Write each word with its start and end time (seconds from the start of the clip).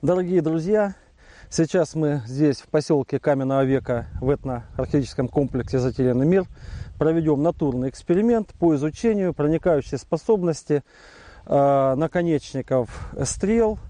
Дорогие 0.00 0.42
друзья, 0.42 0.94
сейчас 1.50 1.96
мы 1.96 2.22
здесь, 2.24 2.60
в 2.60 2.68
поселке 2.68 3.18
Каменного 3.18 3.64
века, 3.64 4.06
в 4.20 4.30
этно-археологическом 4.30 5.26
комплексе 5.26 5.80
«Затерянный 5.80 6.24
мир», 6.24 6.44
проведем 7.00 7.42
натурный 7.42 7.88
эксперимент 7.88 8.54
по 8.60 8.76
изучению 8.76 9.34
проникающей 9.34 9.98
способности 9.98 10.84
э, 11.46 11.94
наконечников 11.96 13.12
стрел, 13.24 13.80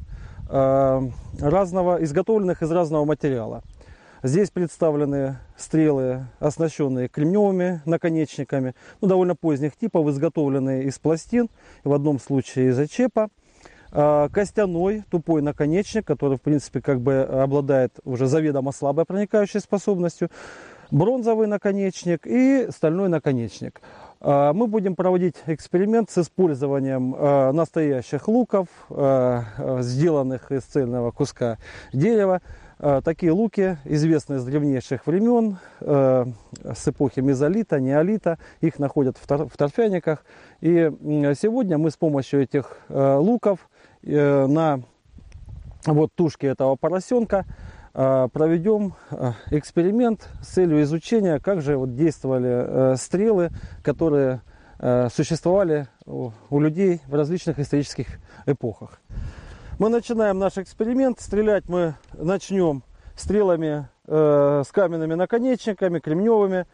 э, 0.49 1.01
разного, 1.41 2.03
изготовленных 2.03 2.63
из 2.63 2.71
разного 2.71 3.05
материала. 3.05 3.63
Здесь 4.23 4.49
представлены 4.49 5.37
стрелы, 5.59 6.25
оснащенные 6.41 7.09
кремневыми 7.09 7.83
наконечниками, 7.85 8.75
ну, 9.03 9.09
довольно 9.09 9.37
поздних 9.37 9.77
типов, 9.77 10.09
изготовленные 10.09 10.85
из 10.85 10.99
пластин, 10.99 11.51
в 11.85 11.93
одном 11.93 12.19
случае 12.19 12.71
из 12.71 12.79
очепа. 12.79 13.29
А, 13.91 14.29
костяной 14.29 15.05
тупой 15.11 15.43
наконечник, 15.43 16.07
который, 16.07 16.37
в 16.37 16.43
принципе, 16.43 16.81
как 16.81 17.01
бы 17.01 17.21
обладает 17.21 17.99
уже 18.05 18.27
заведомо 18.27 18.73
слабой 18.73 19.05
проникающей 19.05 19.61
способностью. 19.61 20.31
Бронзовый 20.91 21.47
наконечник 21.47 22.27
и 22.27 22.69
стальной 22.71 23.09
наконечник. 23.09 23.81
А, 24.21 24.53
мы 24.53 24.67
будем 24.67 24.95
проводить 24.95 25.37
эксперимент 25.47 26.11
с 26.11 26.19
использованием 26.19 27.15
а, 27.17 27.53
настоящих 27.53 28.29
луков, 28.29 28.69
сделанных 28.89 30.53
из 30.53 30.63
цельного 30.65 31.11
куска 31.11 31.59
дерева. 31.93 32.41
Такие 33.05 33.33
луки 33.33 33.77
известны 33.85 34.39
с 34.39 34.45
древнейших 34.45 35.05
времен, 35.09 35.59
с 35.81 36.87
эпохи 36.87 37.19
мезолита, 37.19 37.81
неолита. 37.81 38.39
Их 38.61 38.79
находят 38.79 39.17
в 39.19 39.57
торфяниках. 39.57 40.25
И 40.61 40.89
сегодня 41.41 41.77
мы 41.77 41.91
с 41.91 41.97
помощью 41.97 42.41
этих 42.41 42.79
луков 42.89 43.69
на 44.03 44.81
вот 45.87 46.13
тушке 46.15 46.49
этого 46.49 46.77
поросенка 46.77 47.45
проведем 47.93 48.95
эксперимент 49.51 50.29
с 50.43 50.49
целью 50.49 50.83
изучения, 50.83 51.41
как 51.41 51.63
же 51.63 51.77
вот 51.77 51.95
действовали 51.95 52.97
стрелы, 52.97 53.51
которые 53.83 54.43
существовали 55.11 55.89
у 56.07 56.61
людей 56.61 57.01
в 57.09 57.15
различных 57.15 57.59
исторических 57.59 58.21
эпохах. 58.47 59.01
Мы 59.79 59.91
начинаем 59.91 60.41
наш 60.41 60.59
эксперимент. 60.59 61.21
Стрелять 61.21 61.69
мы 61.69 61.95
начнем 62.13 62.83
стрелами 63.15 63.89
э, 64.09 64.63
с 64.67 64.73
каменными 64.73 65.15
наконечниками, 65.15 66.01
кремневыми. 66.01 66.67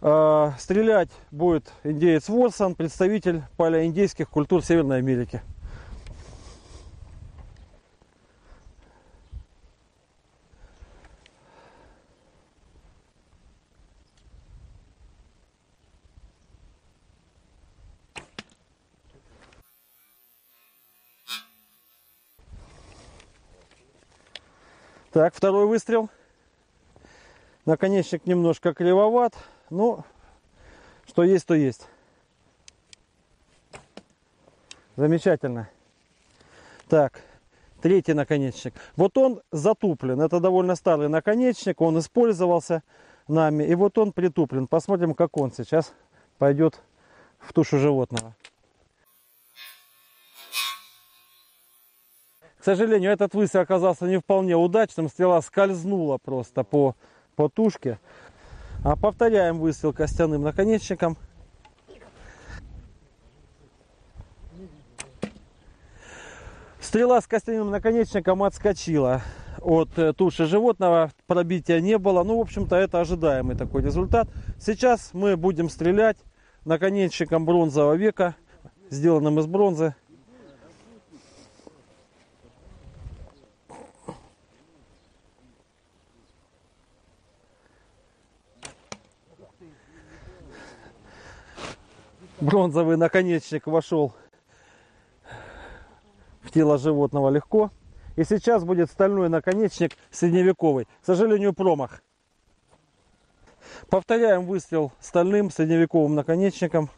Э, 0.00 0.52
стрелять 0.58 1.10
будет 1.30 1.70
индеец 1.82 2.30
Ворсон, 2.30 2.76
представитель 2.76 3.42
палеоиндейских 3.58 4.30
культур 4.30 4.64
Северной 4.64 4.98
Америки. 4.98 5.42
Так, 25.14 25.32
второй 25.32 25.66
выстрел. 25.66 26.10
Наконечник 27.66 28.26
немножко 28.26 28.74
кривоват, 28.74 29.32
но 29.70 30.04
что 31.06 31.22
есть, 31.22 31.46
то 31.46 31.54
есть. 31.54 31.86
Замечательно. 34.96 35.70
Так, 36.88 37.22
третий 37.80 38.12
наконечник. 38.12 38.74
Вот 38.96 39.16
он 39.16 39.40
затуплен. 39.52 40.20
Это 40.20 40.40
довольно 40.40 40.74
старый 40.74 41.08
наконечник. 41.08 41.80
Он 41.80 41.96
использовался 42.00 42.82
нами. 43.28 43.62
И 43.62 43.76
вот 43.76 43.96
он 43.98 44.10
притуплен. 44.10 44.66
Посмотрим, 44.66 45.14
как 45.14 45.36
он 45.36 45.52
сейчас 45.52 45.92
пойдет 46.38 46.80
в 47.38 47.52
тушу 47.52 47.78
животного. 47.78 48.34
К 52.64 52.72
сожалению, 52.72 53.12
этот 53.12 53.34
выстрел 53.34 53.60
оказался 53.60 54.06
не 54.06 54.18
вполне 54.18 54.56
удачным. 54.56 55.10
Стрела 55.10 55.42
скользнула 55.42 56.16
просто 56.16 56.64
по, 56.64 56.96
по 57.36 57.50
тушке. 57.50 57.98
А 58.82 58.96
повторяем 58.96 59.58
выстрел 59.58 59.92
костяным 59.92 60.40
наконечником. 60.40 61.18
Стрела 66.80 67.20
с 67.20 67.26
костяным 67.26 67.70
наконечником 67.70 68.42
отскочила 68.42 69.20
от 69.60 69.98
э, 69.98 70.14
туши 70.14 70.46
животного. 70.46 71.10
Пробития 71.26 71.80
не 71.80 71.98
было. 71.98 72.22
Ну, 72.22 72.38
в 72.38 72.40
общем-то, 72.40 72.76
это 72.76 72.98
ожидаемый 72.98 73.56
такой 73.56 73.82
результат. 73.82 74.26
Сейчас 74.58 75.10
мы 75.12 75.36
будем 75.36 75.68
стрелять 75.68 76.16
наконечником 76.64 77.44
бронзового 77.44 77.92
века, 77.92 78.36
сделанным 78.88 79.38
из 79.38 79.44
бронзы. 79.44 79.94
Бронзовый 92.44 92.96
наконечник 92.96 93.66
вошел 93.66 94.14
в 96.42 96.50
тело 96.50 96.78
животного 96.78 97.30
легко. 97.30 97.70
И 98.16 98.22
сейчас 98.22 98.62
будет 98.64 98.90
стальной 98.90 99.28
наконечник 99.28 99.96
средневековый. 100.12 100.84
К 100.84 101.06
сожалению, 101.06 101.52
промах. 101.52 102.02
Повторяем 103.88 104.46
выстрел 104.46 104.92
стальным 105.00 105.50
средневековым 105.50 106.14
наконечником. 106.14 106.90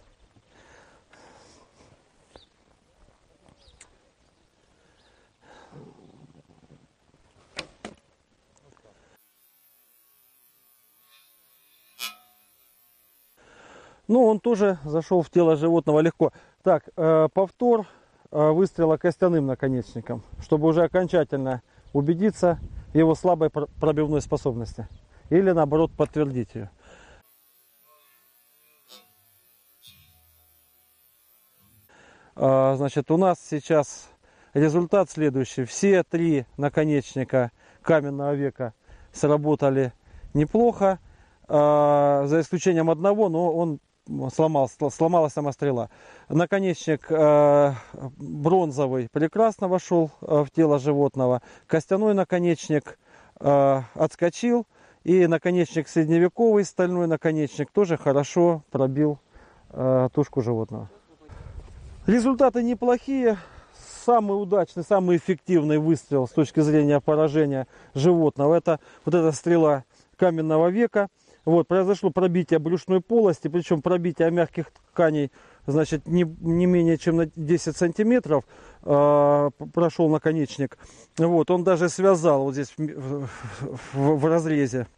Ну, 14.08 14.24
он 14.24 14.38
тоже 14.38 14.78
зашел 14.84 15.22
в 15.22 15.30
тело 15.30 15.56
животного 15.56 15.98
легко. 15.98 16.32
Так, 16.62 16.88
э, 16.96 17.28
повтор 17.34 17.86
э, 18.30 18.50
выстрела 18.50 18.96
костяным 18.98 19.46
наконечником, 19.46 20.22
чтобы 20.40 20.68
уже 20.68 20.84
окончательно 20.84 21.62
убедиться 21.92 22.60
в 22.92 22.96
его 22.96 23.16
слабой 23.16 23.50
пробивной 23.50 24.20
способности. 24.20 24.86
Или 25.28 25.50
наоборот 25.50 25.90
подтвердить 25.92 26.54
ее. 26.54 26.70
Э, 32.36 32.74
значит, 32.76 33.10
у 33.10 33.16
нас 33.16 33.40
сейчас 33.40 34.08
результат 34.54 35.10
следующий. 35.10 35.64
Все 35.64 36.04
три 36.04 36.46
наконечника 36.56 37.50
каменного 37.82 38.34
века 38.34 38.72
сработали 39.12 39.92
неплохо, 40.32 40.98
за 41.48 42.40
исключением 42.40 42.90
одного, 42.90 43.28
но 43.28 43.54
он 43.54 43.78
сломал, 44.32 44.70
сломалась 44.90 45.32
сама 45.32 45.52
стрела. 45.52 45.90
Наконечник 46.28 47.06
э, 47.10 47.72
бронзовый 48.16 49.08
прекрасно 49.10 49.68
вошел 49.68 50.10
э, 50.20 50.44
в 50.44 50.50
тело 50.50 50.78
животного. 50.78 51.42
Костяной 51.66 52.14
наконечник 52.14 52.98
э, 53.40 53.82
отскочил. 53.94 54.66
И 55.04 55.28
наконечник 55.28 55.86
средневековый, 55.86 56.64
стальной 56.64 57.06
наконечник, 57.06 57.70
тоже 57.70 57.96
хорошо 57.96 58.64
пробил 58.72 59.20
тушку 60.12 60.42
животного. 60.42 60.90
Результаты 62.09 62.64
неплохие. 62.64 63.38
Самый 64.04 64.41
удачный, 64.41 64.82
самый 64.82 65.16
эффективный 65.16 65.78
выстрел 65.78 66.26
с 66.26 66.30
точки 66.30 66.59
зрения 66.59 67.00
поражения 67.00 67.68
животного, 67.94 68.56
это 68.56 68.80
вот 69.04 69.14
эта 69.14 69.30
стрела 69.30 69.84
каменного 70.16 70.68
века. 70.68 71.09
Вот, 71.47 71.69
произошло 71.69 72.10
пробитие 72.10 72.59
брюшной 72.59 73.01
полости, 73.01 73.47
причем 73.47 73.81
пробитие 73.81 74.33
мягких 74.33 74.66
тканей, 74.91 75.31
значит, 75.65 76.04
не, 76.04 76.25
не 76.41 76.66
менее 76.66 76.98
чем 76.98 77.19
на 77.19 77.27
10 77.37 77.77
сантиметров 77.77 78.43
э, 78.83 79.51
прошел 79.72 80.09
наконечник. 80.09 80.77
Вот, 81.16 81.53
он 81.53 81.63
даже 81.63 81.89
связал 81.89 82.43
вот 82.43 82.54
здесь 82.54 82.75
в, 82.77 83.28
в, 83.93 84.16
в 84.16 84.27
разрезе, 84.27 84.89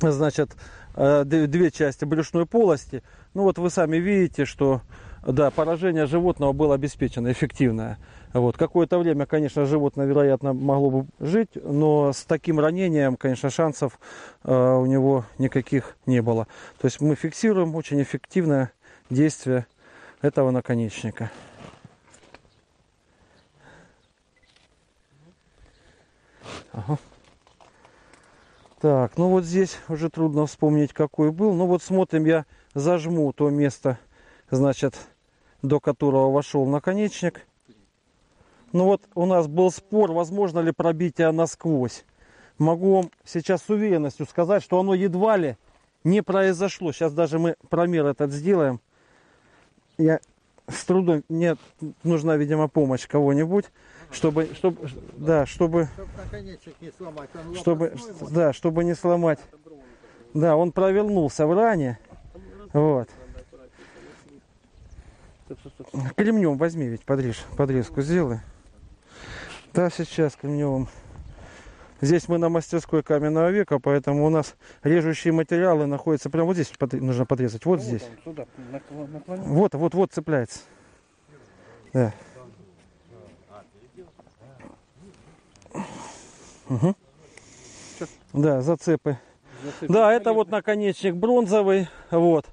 значит, 0.00 0.56
э, 0.96 1.22
две 1.24 1.70
части 1.70 2.04
брюшной 2.04 2.44
полости. 2.44 3.04
Ну 3.32 3.44
вот 3.44 3.58
вы 3.58 3.70
сами 3.70 3.98
видите, 3.98 4.46
что 4.46 4.82
да, 5.22 5.50
поражение 5.50 6.06
животного 6.06 6.52
было 6.52 6.74
обеспечено 6.74 7.30
эффективное. 7.32 7.98
Вот. 8.32 8.56
Какое-то 8.56 8.98
время, 8.98 9.26
конечно, 9.26 9.64
животное, 9.64 10.06
вероятно, 10.06 10.52
могло 10.52 10.90
бы 10.90 11.06
жить, 11.20 11.50
но 11.54 12.12
с 12.12 12.24
таким 12.24 12.60
ранением, 12.60 13.16
конечно, 13.16 13.50
шансов 13.50 13.98
э, 14.44 14.52
у 14.52 14.86
него 14.86 15.24
никаких 15.38 15.96
не 16.06 16.20
было. 16.20 16.46
То 16.78 16.86
есть 16.86 17.00
мы 17.00 17.14
фиксируем 17.14 17.74
очень 17.74 18.02
эффективное 18.02 18.72
действие 19.08 19.66
этого 20.20 20.50
наконечника. 20.50 21.30
Ага. 26.72 26.98
Так, 28.80 29.16
ну 29.16 29.30
вот 29.30 29.44
здесь 29.44 29.78
уже 29.88 30.10
трудно 30.10 30.46
вспомнить, 30.46 30.92
какой 30.92 31.32
был. 31.32 31.54
Ну 31.54 31.66
вот 31.66 31.82
смотрим, 31.82 32.26
я 32.26 32.44
зажму 32.74 33.32
то 33.32 33.48
место, 33.48 33.98
значит, 34.50 34.94
до 35.62 35.80
которого 35.80 36.30
вошел 36.30 36.66
наконечник. 36.66 37.46
Ну 38.72 38.84
вот 38.84 39.02
у 39.14 39.26
нас 39.26 39.46
был 39.46 39.70
спор, 39.70 40.12
возможно 40.12 40.60
ли 40.60 40.72
пробитие 40.72 41.30
насквозь. 41.30 42.04
Могу 42.58 42.96
вам 42.96 43.10
сейчас 43.24 43.62
с 43.62 43.70
уверенностью 43.70 44.26
сказать, 44.26 44.62
что 44.62 44.80
оно 44.80 44.94
едва 44.94 45.36
ли 45.36 45.56
не 46.04 46.22
произошло. 46.22 46.92
Сейчас 46.92 47.12
даже 47.12 47.38
мы 47.38 47.56
промер 47.68 48.06
этот 48.06 48.32
сделаем. 48.32 48.80
Я 49.98 50.20
с 50.68 50.84
трудом, 50.84 51.22
мне 51.28 51.56
нужна, 52.02 52.36
видимо, 52.36 52.68
помощь 52.68 53.06
кого-нибудь, 53.06 53.66
чтобы, 54.10 54.48
чтобы, 54.54 54.88
да, 55.16 55.46
чтобы, 55.46 55.88
Чтобы 57.54 57.94
да, 58.30 58.52
чтобы 58.52 58.84
не 58.84 58.94
сломать. 58.94 59.38
Да, 60.34 60.56
он 60.56 60.72
провернулся 60.72 61.46
в 61.46 61.54
ране. 61.54 61.98
Вот. 62.72 63.08
Кремнем 66.16 66.56
возьми, 66.56 66.86
ведь 66.86 67.04
подрежь, 67.04 67.44
подрезку 67.56 68.02
сделай. 68.02 68.40
Да, 69.72 69.90
сейчас 69.90 70.34
кремнем. 70.36 70.88
Здесь 72.00 72.28
мы 72.28 72.36
на 72.38 72.48
мастерской 72.48 73.02
каменного 73.02 73.50
века, 73.50 73.78
поэтому 73.78 74.26
у 74.26 74.30
нас 74.30 74.54
режущие 74.82 75.32
материалы 75.32 75.86
находятся 75.86 76.28
прямо 76.28 76.46
вот 76.46 76.54
здесь 76.54 76.70
подре- 76.78 77.00
нужно 77.00 77.24
подрезать. 77.24 77.64
Вот 77.64 77.80
здесь. 77.80 78.02
Сюда 78.22 78.44
наклон- 78.70 79.12
наклони. 79.12 79.40
Вот, 79.46 79.74
вот, 79.74 79.94
вот 79.94 80.12
цепляется. 80.12 80.60
Да. 81.94 82.12
Мгм. 86.68 86.96
Да, 88.32 88.60
зацепы. 88.60 89.18
Зацепить 89.64 89.90
Да, 89.90 90.12
это 90.12 90.32
вот 90.32 90.50
наконечник 90.50 91.14
бронзовый. 91.14 91.88
Вот. 92.10 92.46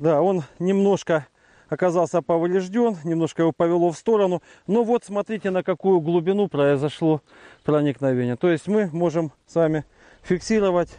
Да, 0.00 0.20
он 0.20 0.42
немножко 0.58 1.26
оказался 1.68 2.22
поврежден, 2.22 2.96
немножко 3.04 3.42
его 3.42 3.52
повело 3.52 3.90
в 3.90 3.96
сторону. 3.96 4.42
Но 4.66 4.84
вот 4.84 5.04
смотрите, 5.04 5.50
на 5.50 5.62
какую 5.62 6.00
глубину 6.00 6.48
произошло 6.48 7.22
проникновение. 7.64 8.36
То 8.36 8.50
есть 8.50 8.66
мы 8.68 8.88
можем 8.92 9.32
с 9.46 9.54
вами 9.54 9.84
фиксировать, 10.22 10.90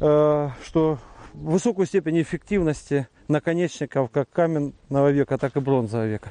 э, 0.00 0.50
что 0.64 0.98
высокую 1.34 1.86
степень 1.86 2.22
эффективности 2.22 3.08
наконечников 3.28 4.10
как 4.10 4.30
каменного 4.30 5.10
века, 5.10 5.38
так 5.38 5.56
и 5.56 5.60
бронзового 5.60 6.06
века. 6.06 6.30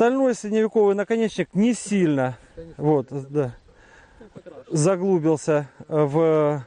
Стальной 0.00 0.34
средневековый 0.34 0.94
наконечник 0.94 1.52
не 1.52 1.74
сильно 1.74 2.38
вот, 2.78 3.08
да, 3.10 3.54
заглубился 4.66 5.68
в 5.88 6.64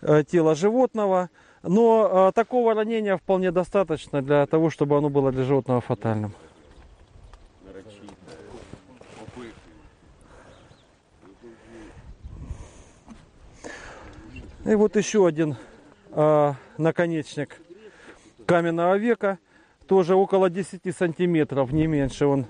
э, 0.00 0.22
тело 0.30 0.54
животного, 0.54 1.28
но 1.64 2.28
э, 2.28 2.32
такого 2.36 2.74
ранения 2.74 3.16
вполне 3.16 3.50
достаточно 3.50 4.22
для 4.22 4.46
того, 4.46 4.70
чтобы 4.70 4.96
оно 4.96 5.10
было 5.10 5.32
для 5.32 5.42
животного 5.42 5.80
фатальным. 5.80 6.32
И 14.64 14.74
вот 14.76 14.94
еще 14.94 15.26
один 15.26 15.56
э, 16.12 16.52
наконечник 16.76 17.60
каменного 18.46 18.96
века, 18.98 19.40
тоже 19.88 20.14
около 20.14 20.48
10 20.48 20.96
сантиметров, 20.96 21.72
не 21.72 21.88
меньше 21.88 22.26
он 22.26 22.46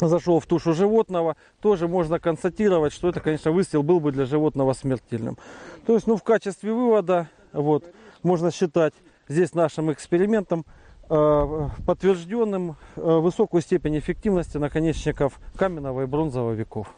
зашел 0.00 0.40
в 0.40 0.46
тушу 0.46 0.72
животного, 0.72 1.36
тоже 1.60 1.88
можно 1.88 2.18
констатировать, 2.18 2.92
что 2.92 3.08
это, 3.08 3.20
конечно, 3.20 3.52
выстрел 3.52 3.82
был 3.82 4.00
бы 4.00 4.12
для 4.12 4.24
животного 4.24 4.72
смертельным. 4.72 5.38
То 5.86 5.94
есть, 5.94 6.06
ну, 6.06 6.16
в 6.16 6.22
качестве 6.22 6.72
вывода, 6.72 7.28
вот, 7.52 7.84
можно 8.22 8.50
считать 8.50 8.94
здесь 9.28 9.54
нашим 9.54 9.92
экспериментом 9.92 10.64
э, 11.08 11.68
подтвержденным 11.86 12.76
э, 12.96 13.00
высокую 13.00 13.60
степень 13.62 13.98
эффективности 13.98 14.56
наконечников 14.56 15.40
каменного 15.56 16.02
и 16.02 16.06
бронзового 16.06 16.52
веков. 16.52 16.94